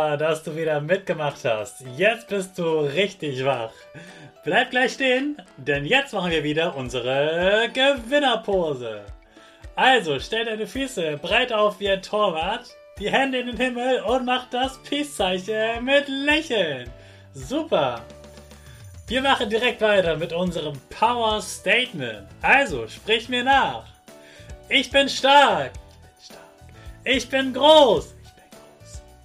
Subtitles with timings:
[0.00, 1.84] Dass du wieder mitgemacht hast.
[1.96, 3.72] Jetzt bist du richtig wach.
[4.44, 9.02] Bleib gleich stehen, denn jetzt machen wir wieder unsere Gewinnerpose.
[9.76, 12.66] Also stell deine Füße breit auf wie ein Torwart,
[12.98, 16.90] die Hände in den Himmel und mach das Peace-Zeichen mit Lächeln.
[17.34, 18.02] Super.
[19.06, 22.26] Wir machen direkt weiter mit unserem Power Statement.
[22.42, 23.84] Also sprich mir nach.
[24.68, 25.72] Ich bin stark.
[27.04, 28.14] Ich bin groß.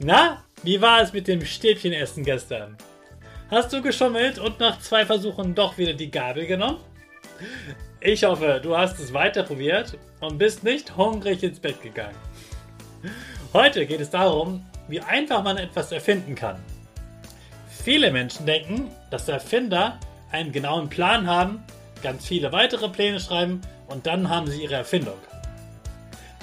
[0.00, 2.76] Na, wie war es mit dem Stäbchenessen gestern?
[3.48, 6.78] Hast du geschummelt und nach zwei Versuchen doch wieder die Gabel genommen?
[8.00, 12.16] Ich hoffe, du hast es weiter probiert und bist nicht hungrig ins Bett gegangen.
[13.52, 16.60] Heute geht es darum, wie einfach man etwas erfinden kann.
[17.68, 20.00] Viele Menschen denken, dass Erfinder
[20.32, 21.62] einen genauen Plan haben,
[22.02, 25.18] ganz viele weitere Pläne schreiben und dann haben sie ihre Erfindung.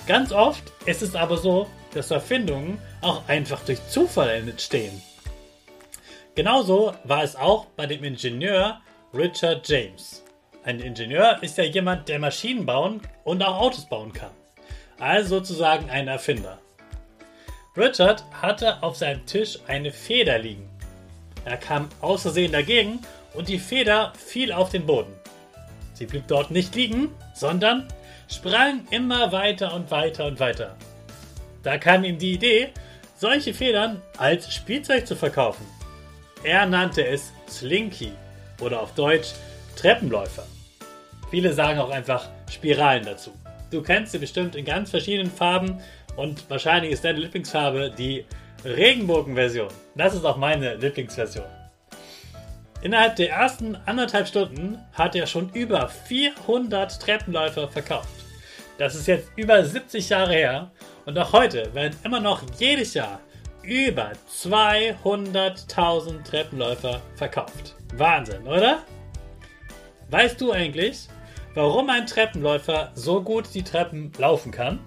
[0.08, 5.02] Ganz oft ist es aber so, dass Erfindungen auch einfach durch Zufall entstehen.
[6.36, 8.80] Genauso war es auch bei dem Ingenieur
[9.14, 10.24] Richard James.
[10.64, 14.32] Ein Ingenieur ist ja jemand, der Maschinen bauen und auch Autos bauen kann.
[15.00, 16.60] Also sozusagen ein Erfinder.
[17.76, 20.70] Richard hatte auf seinem Tisch eine Feder liegen.
[21.46, 23.00] Er kam aus Versehen dagegen
[23.34, 25.14] und die Feder fiel auf den Boden.
[25.94, 27.88] Sie blieb dort nicht liegen, sondern
[28.30, 30.76] sprang immer weiter und weiter und weiter.
[31.64, 32.70] Da kam ihm die Idee,
[33.18, 35.66] solche Federn als Spielzeug zu verkaufen.
[36.44, 38.12] Er nannte es Slinky
[38.60, 39.34] oder auf Deutsch
[39.76, 40.46] Treppenläufer.
[41.30, 43.32] Viele sagen auch einfach Spiralen dazu.
[43.70, 45.80] Du kennst sie bestimmt in ganz verschiedenen Farben
[46.16, 48.26] und wahrscheinlich ist deine Lieblingsfarbe die
[48.66, 49.70] Regenbogenversion.
[49.96, 51.46] Das ist auch meine Lieblingsversion.
[52.82, 58.10] Innerhalb der ersten anderthalb Stunden hat er schon über 400 Treppenläufer verkauft.
[58.78, 60.72] Das ist jetzt über 70 Jahre her
[61.06, 63.20] und auch heute werden immer noch jedes Jahr
[63.64, 67.76] über 200.000 Treppenläufer verkauft.
[67.96, 68.84] Wahnsinn, oder?
[70.10, 71.08] Weißt du eigentlich,
[71.54, 74.80] warum ein Treppenläufer so gut die Treppen laufen kann?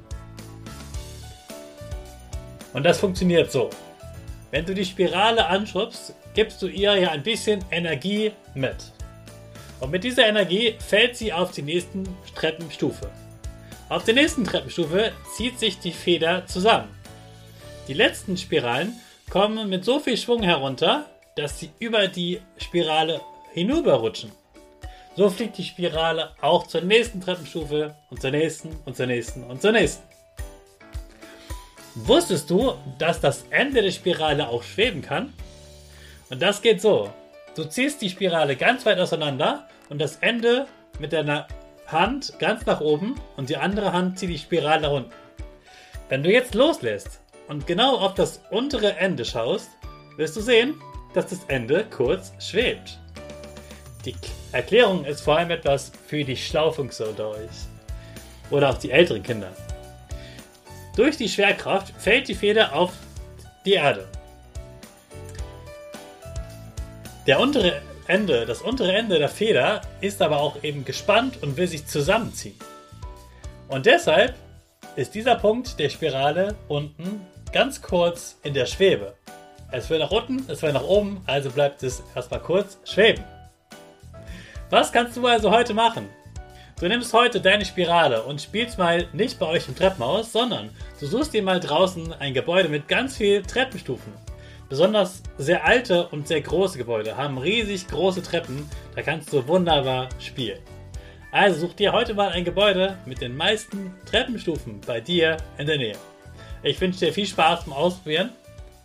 [2.73, 3.71] Und das funktioniert so.
[4.51, 8.77] Wenn du die Spirale anschubst, gibst du ihr ja ein bisschen Energie mit.
[9.81, 13.11] Und mit dieser Energie fällt sie auf die nächsten Treppenstufe.
[13.89, 16.89] Auf der nächsten Treppenstufe zieht sich die Feder zusammen.
[17.87, 18.99] Die letzten Spiralen
[19.29, 21.05] kommen mit so viel Schwung herunter,
[21.37, 23.21] dass sie über die Spirale
[23.53, 24.33] hinüberrutschen.
[25.17, 29.61] So fliegt die Spirale auch zur nächsten Treppenstufe und zur nächsten und zur nächsten und
[29.61, 30.03] zur nächsten.
[31.95, 35.33] Wusstest du, dass das Ende der Spirale auch schweben kann?
[36.31, 37.13] Und das geht so.
[37.55, 40.67] Du ziehst die Spirale ganz weit auseinander und das Ende
[40.99, 41.47] mit deiner
[41.87, 45.13] Hand ganz nach oben und die andere Hand zieht die Spirale nach unten.
[46.09, 49.71] Wenn du jetzt loslässt und genau auf das untere Ende schaust,
[50.17, 50.81] wirst du sehen,
[51.15, 52.99] dass das Ende kurz schwebt.
[54.05, 54.15] Die
[54.53, 57.51] Erklärung ist vor allem etwas für die Schlaufüchse unter euch.
[58.51, 59.51] Oder auch die älteren Kinder.
[60.97, 62.93] Durch die Schwerkraft fällt die Feder auf
[63.65, 64.07] die Erde.
[67.27, 71.67] Der untere Ende, das untere Ende der Feder ist aber auch eben gespannt und will
[71.67, 72.59] sich zusammenziehen.
[73.69, 74.35] Und deshalb
[74.95, 79.15] ist dieser Punkt der Spirale unten ganz kurz in der Schwebe.
[79.73, 83.25] Es will nach unten, es will nach oben, also bleibt es erstmal kurz schweben.
[84.69, 86.09] Was kannst du also heute machen?
[86.79, 91.07] Du nimmst heute deine Spirale und spielst mal nicht bei euch im Treppenhaus, sondern du
[91.07, 94.13] suchst dir mal draußen ein Gebäude mit ganz viel Treppenstufen.
[94.69, 100.09] Besonders sehr alte und sehr große Gebäude haben riesig große Treppen, da kannst du wunderbar
[100.19, 100.61] spielen.
[101.31, 105.79] Also such dir heute mal ein Gebäude mit den meisten Treppenstufen bei dir in der
[105.79, 105.97] Nähe.
[106.63, 108.31] Ich wünsche dir viel Spaß beim Ausprobieren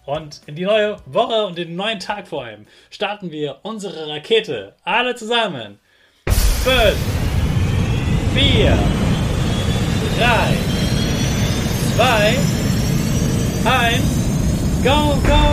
[0.05, 4.75] und in die neue Woche und den neuen Tag vor allem starten wir unsere Rakete.
[4.83, 5.79] Alle zusammen.
[6.25, 6.95] 5,
[8.33, 8.77] 4,
[10.17, 10.57] 3,
[11.95, 12.37] 2,
[13.65, 15.48] 1, go, go!